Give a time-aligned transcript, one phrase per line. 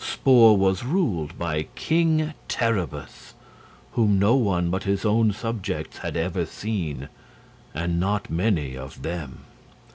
[0.03, 3.35] Spor was ruled by King Terribus,
[3.91, 7.07] whom no one but his own subjects had ever seen
[7.75, 9.45] and not many of them.